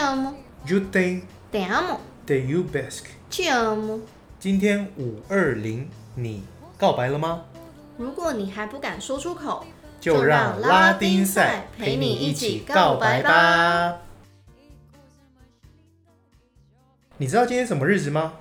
[0.00, 0.34] amo,
[0.66, 4.00] You think te amo, that you best？te amo。
[4.38, 6.42] 今天五二零，你
[6.78, 7.44] 告白了吗？
[7.98, 9.64] 如果你还不敢说出口，
[10.00, 13.98] 就让拉丁赛陪你一起告白吧。
[17.18, 18.32] 你知道今天什么日子吗？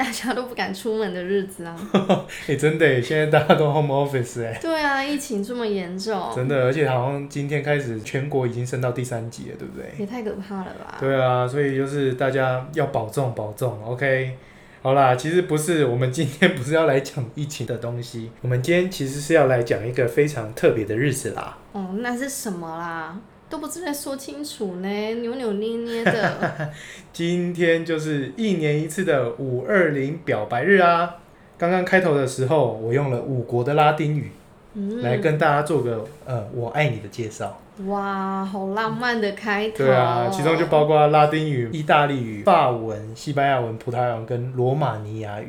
[0.00, 1.76] 大家都不敢出门的日子啊。
[2.48, 9.92] 哎、真的耶，现在大家都 home office 哎，对啊，疫情这么严重，真的，而且好像今天开始全国已经升到第三级了，对不对？
[9.98, 10.96] 也太可怕了吧？
[10.98, 14.38] 对啊，所以就是大家要保重保重，OK。
[14.82, 21.58] 好啦，其实不是，我们今天不是要来讲疫情的东西，我们今天其实是要来讲一个非常特别的日子啦。
[21.72, 23.20] 哦，那是什么啦？
[23.50, 26.70] 都不知在说清楚呢，扭扭捏捏的。
[27.12, 31.16] 今天就是一年一次的五二零表白日啊！
[31.58, 34.30] 刚刚开头的时候，我用了五国的拉丁语、
[34.74, 37.60] 嗯，来跟大家做个呃“我爱你”的介绍。
[37.86, 39.78] 哇，好浪漫的开头。
[39.78, 45.48] 对啊，其中就包括拉丁语、意大利语、法文、西班牙文、葡萄牙文跟罗马尼亚语。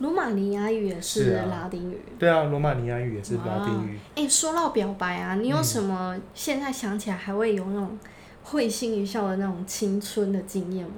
[0.00, 1.98] 罗马尼亚语也是拉丁语。
[2.18, 3.98] 对啊，罗马尼亚语也是拉丁语。
[4.16, 7.98] 哎、说到表白啊，你有嗯什么现在想起来还会有那种
[8.42, 10.94] 会心一笑的那种青春的经验吗？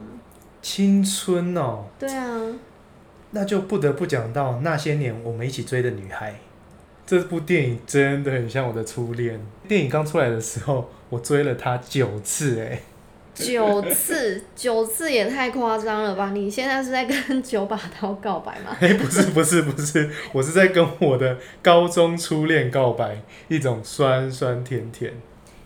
[0.63, 2.55] 青春哦，对啊，
[3.33, 6.35] 那就不得不讲到那些年我们一起追的女孩。
[7.05, 9.45] 这部电影真的很像我的初恋。
[9.67, 12.81] 电影刚出来的时候，我追了她九次，哎，
[13.35, 16.31] 九次，九次也太夸张了吧？
[16.35, 18.77] 你现在是在跟九把刀告白吗？
[18.81, 25.13] 哎，不是不是不是，我是在跟我的高中初恋告白，一种酸酸甜甜。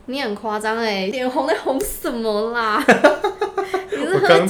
[0.06, 2.80] 你很夸张哎，脸红在红什么啦？
[3.90, 4.46] 你是喝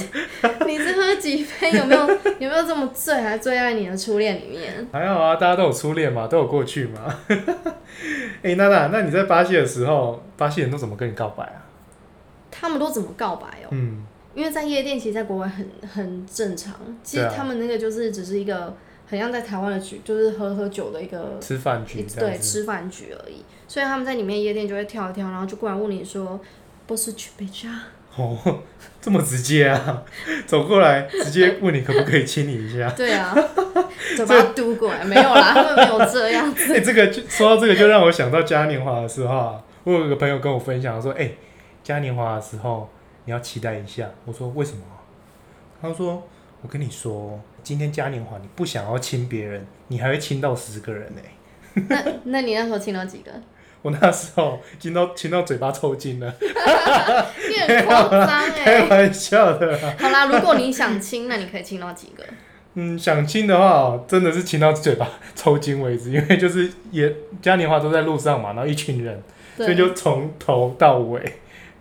[0.66, 1.70] 你是喝几杯？
[1.72, 2.06] 有没有
[2.38, 3.14] 有没有这么醉？
[3.14, 4.86] 还醉在你的初恋里面？
[4.92, 7.20] 还好啊，大家都有初恋嘛，都有过去嘛。
[8.42, 11.64] 哎，娜娜，那你在巴西的时候，巴西人都怎么跟你告白啊？
[12.58, 13.68] 他们都怎么告白哦？
[13.70, 16.74] 嗯，因为在夜店，其实在国外很很正常。
[17.02, 18.74] 其实他们那个就是只是一个
[19.06, 22.38] 很像在台湾的局，就是喝喝酒的一个吃饭局这对。
[22.38, 23.44] 吃饭局而已。
[23.68, 26.40] 所以他们在里面夜店就会跳一跳，然后就过来问你说
[26.86, 27.68] ：“不是去北家
[28.16, 28.60] 哦，
[29.02, 30.02] 这么直接啊！
[30.46, 33.36] 走过来直接问你可不可以亲你一下？？”对啊，
[34.16, 36.74] 嘴巴嘟过来没有啦， 他们没有这样子。
[36.74, 41.32] 哎、这个就说到这个，就让我想到嘉年华的时候啊，我有一个朋友跟我分享说，哎、
[41.86, 42.90] 嘉年华的时候
[43.26, 44.10] 你要期待一下。
[44.24, 44.82] 我说为什么？
[45.80, 46.20] 他说
[46.60, 51.22] 我跟你说，今天嘉年华你不想要亲别人，你还会亲到十个人呢、
[51.88, 53.30] 那那你那时候亲到几个？
[53.82, 58.88] 我那时候亲到亲到嘴巴抽筋了， 你很夸张哎开哎。
[58.88, 59.78] 玩笑的。
[59.96, 62.24] 好啦，如果你想亲，那你可以亲到几个？
[62.74, 69.22] 嗯，想亲的话哦，真的是亲到嘴巴抽筋为止，因为就是也嘉年华都在路上嘛，然后一群人。
[69.56, 71.18] 所以，就从头到尾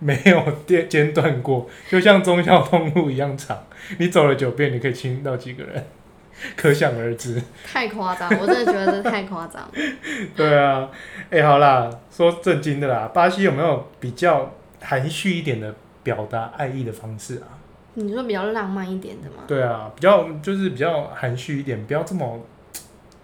[0.05, 3.65] 没有间间断过，就像忠孝东路一样长。
[3.97, 5.83] 你走了九遍，你可以亲到几个人，
[6.55, 7.41] 可想而知。
[7.65, 9.67] 太夸张，我真的觉得这太夸张。
[10.37, 10.87] 对啊，
[11.31, 15.73] 哎、好啦，说正经的啦，巴西有没有比较含蓄一点的
[16.03, 17.57] 表达爱意的方式啊？
[17.95, 19.43] 你说比较浪漫一点的吗？
[19.47, 22.39] 对啊，比较就是比较含蓄一点，不要这么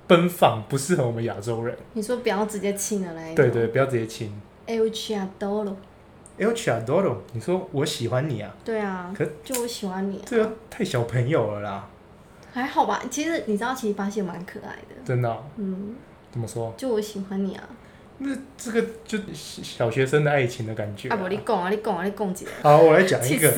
[0.08, 1.78] 奔放，不适合我们亚洲人。
[1.94, 3.36] 你说不要直接亲的那一种。
[3.36, 4.34] 对对，不要直接亲。
[4.66, 4.90] ，El
[6.42, 6.50] Chiadoro。
[6.50, 10.22] El Chadoro，你说我喜欢你啊，对啊可，就我喜欢你、啊。
[10.26, 11.88] 这个太小朋友了啦，
[12.52, 14.96] 还好吧，其实你知道，其实巴西蛮可爱的。
[15.06, 15.96] 真的哦、嗯，
[16.32, 16.74] 怎么说？
[16.76, 17.64] 就我喜欢你啊。
[18.18, 22.52] 那这个就小学生的爱情的感觉、啊不，你讲啊，你讲啊，你讲几个？
[22.64, 23.52] 好，我来讲一个，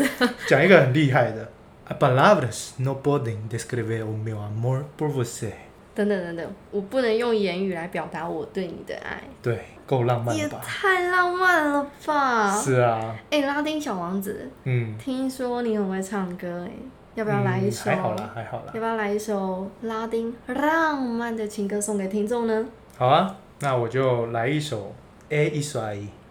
[0.47, 1.49] 讲一个很厉害的。
[1.85, 5.51] A palavras no podem descrever o meu amor por você。
[5.95, 10.47] 等等等等，我不能用言语来表达我对你的爱，对，够浪漫也？
[10.49, 12.51] 太浪漫了吧！
[12.59, 16.71] 是啊，哎、拉丁小王子，嗯，听说你很会唱歌哎，
[17.15, 17.89] 要不要来一首？
[17.89, 18.79] 嗯还好啦，还好啦要。
[18.79, 22.65] 不要来一首拉丁浪漫的情歌送给听众呢？
[22.97, 24.93] 好啊，那我就来一首
[25.33, 25.51] 《Aí》。
[25.53, 26.22] É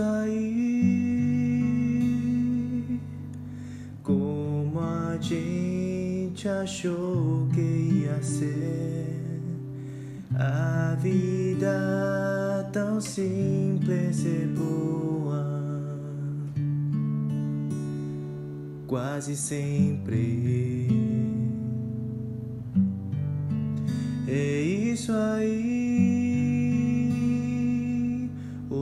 [0.00, 1.46] aí,
[4.02, 9.06] como a gente achou que ia ser.
[10.38, 15.98] A vida tão simples e boa,
[18.86, 20.88] quase sempre.
[24.28, 25.85] É isso aí,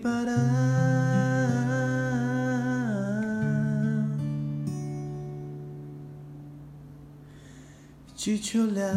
[0.00, 0.40] Sei parar
[8.16, 8.94] de te olhar.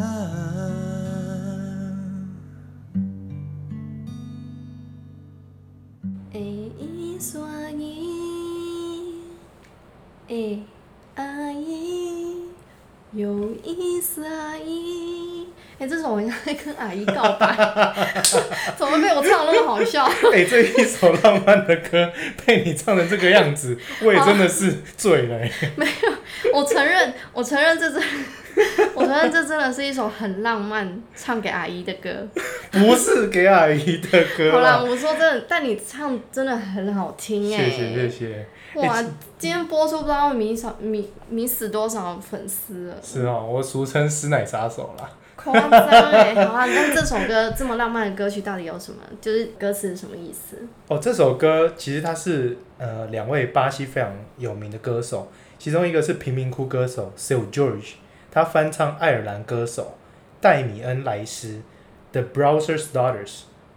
[6.33, 6.39] É
[7.15, 9.21] isso aí，
[10.29, 10.59] 哎
[11.15, 12.50] 阿姨，
[13.13, 14.57] 有意思阿
[15.80, 15.84] 姨。
[15.84, 17.56] 哎、这首我应该跟阿姨告白，
[18.78, 20.06] 怎么被我唱得那么好笑？
[20.31, 22.12] 哎、这一首浪漫的歌
[22.46, 25.52] 被你唱成这个样子， 我也真的是醉了、欸。
[26.54, 28.02] 我承认，我承认这真，
[28.94, 32.28] 我承认这真的是一首很浪漫唱给阿姨的歌。
[32.72, 38.48] 不是给阿姨的歌好啦，我说真的，但你唱真的很好听哎、谢谢谢谢。
[38.75, 39.06] 哇欸，
[39.38, 45.10] 今天播出不知道会迷少迷迷死多少粉丝了，是哦，我俗称师奶杀手啦。
[45.35, 46.35] 夸张哎！
[46.45, 49.01] 好啊，那这首歌这么浪漫的歌曲到底有什么？
[49.19, 50.57] 就是歌词什么意思？
[50.88, 57.94] 哦，这首歌其实它是呃两位巴西非常有名的歌手，其中一个是贫民窟歌手 s i l George，
[58.31, 59.97] 他翻唱爱尔兰歌手
[60.39, 61.62] 戴米恩莱斯
[62.12, 63.27] 的《Browser's Daughters》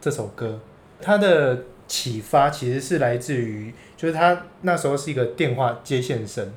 [0.00, 0.60] 这首歌，
[1.00, 6.52] 它的启发其实是来自于，就是他那时候是一个电话接线生，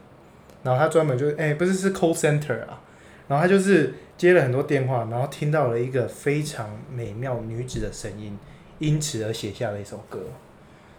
[0.64, 2.82] 然后他专门就是哎、不是是 call center 啊，
[3.28, 8.38] 然后他就是接了很多电话，然后听到了一个非常美妙女子的声音，
[8.78, 10.20] 因此而写下了一首歌。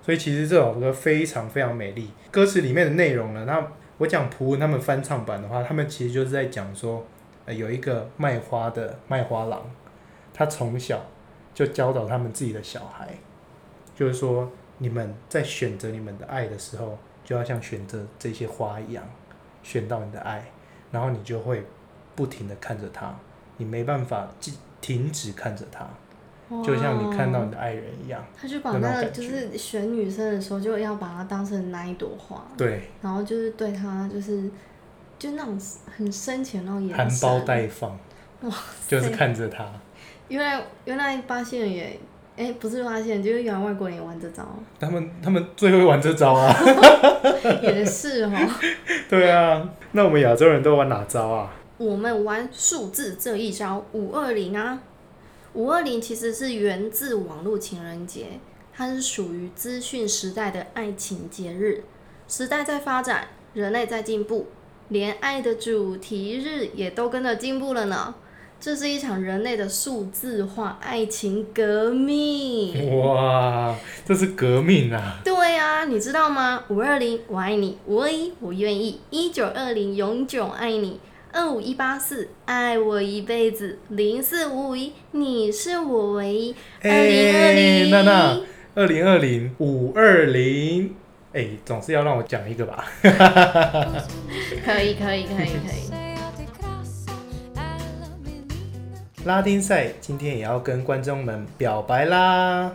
[0.00, 2.10] 所以其实这首歌非常非常美丽。
[2.30, 3.62] 歌词里面的内容呢，那
[3.98, 7.04] 我讲蒲文他们翻唱版的话，他们其实就是在讲说，
[7.44, 9.70] 呃，有一个卖花的卖花郎，
[10.32, 11.04] 他从小
[11.52, 13.10] 就教导他们自己的小孩，
[13.94, 19.04] 就是说，你们在选择你们的爱的时候，就要像选择这些花一样，
[19.62, 20.50] 选到你的爱，
[20.90, 21.62] 然后你就会
[22.20, 23.10] 不停的看着他，
[23.56, 24.52] 你没办法停
[24.82, 25.88] 停止看着他，
[26.62, 28.22] 就像你看到你的爱人一样。
[28.38, 34.50] 他就把那个就是选女生的时候，就要把她当成那一朵花，对，然后就是对她就是
[35.18, 35.58] 就那种
[35.96, 36.98] 很深情的那种眼神。
[36.98, 37.98] 含苞待放，
[38.42, 38.52] 哇
[38.86, 39.64] 就是看着他。
[40.28, 41.98] 原来原来巴西人也，
[42.36, 44.46] 哎、不是巴西人，就是原来外国人也玩这招，
[44.78, 46.54] 他们他们最会玩这招啊！
[47.62, 48.30] 也是哦。
[49.08, 51.50] 对啊，那我们亚洲人都玩哪招啊？
[51.80, 54.82] 我们玩数字这一招五二零啊，
[55.54, 58.38] 五二零其实是源自网络情人节，
[58.74, 61.82] 它是属于资讯时代的爱情节日。
[62.28, 64.48] 时代在发展，人类在进步，
[64.90, 68.14] 连爱的主题日也都跟着进步了呢。
[68.60, 73.00] 这是一场人类的数字化爱情革命。
[73.00, 73.74] 哇，
[74.04, 75.18] 这是革命啊！
[75.24, 76.62] 对啊，你知道吗？
[76.68, 81.00] 五二零我爱你，五二一我愿意，一九二零永久爱你，
[81.32, 88.40] 二五一八四爱我一辈子，零四五五一你是我唯一，二零二哎零娜娜，
[88.74, 90.94] 二零二零五二零，
[91.32, 92.84] 哎，总是要让我讲一个吧？
[93.02, 95.90] 可以可以可以可以。
[95.90, 96.00] E
[99.24, 102.74] 拉丁赛今天也要跟观众们表白啦！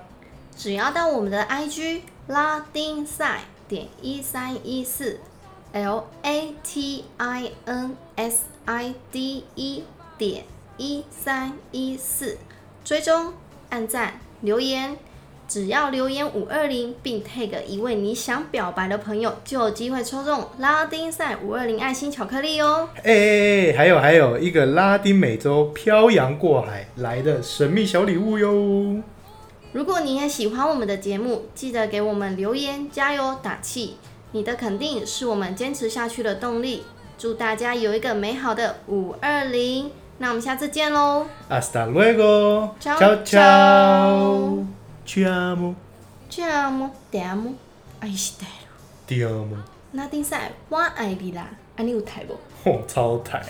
[0.55, 5.19] 只要到我们的 IG 拉丁赛点一三一四
[5.75, 9.84] L A T I N S I D 一
[10.17, 10.46] 点
[10.77, 12.38] 一三一四，
[12.86, 13.34] 追踪、
[13.70, 14.96] 按赞、留言，
[15.50, 22.88] 只要留言五二零，并 tag 一位你想表白的朋友，就有机会抽中拉丁赛五二零爱心巧克力哦。
[23.03, 29.03] 哎哎哎，还有还有一个拉丁美洲漂洋过海来的神秘小礼物哟！
[29.74, 33.98] 如果你也喜欢我们的节目，记得给我们留言，加油打气。
[34.35, 36.83] 你的肯定是我们坚持下去的动力。
[37.17, 43.23] 祝大家有一个美好的五二零，那我们下次见喽！Hasta luego，ciao ciao
[45.05, 45.23] ciao，，Te
[46.43, 47.53] amo, te amo,
[48.01, 48.43] still。
[49.07, 49.55] 第二姆，
[49.91, 52.33] 那丁赛我爱你啦，安你有台不？
[52.69, 53.41] 哦，超台。